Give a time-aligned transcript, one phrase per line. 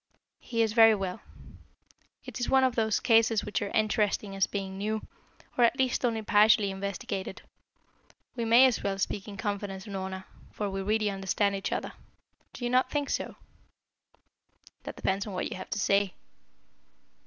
[0.39, 1.21] "He is very well.
[2.25, 5.05] It is one of those cases which are interesting as being new,
[5.55, 7.43] or at least only partially investigated.
[8.35, 11.93] We may as well speak in confidence, Unorna, for we really understand each other.
[12.51, 13.35] Do you not think so?"
[14.85, 16.15] "That depends on what you have to say."